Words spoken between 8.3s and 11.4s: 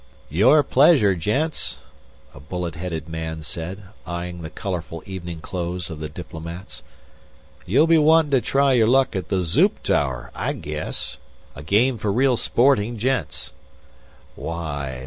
to try your luck at the Zoop tower, I'd guess.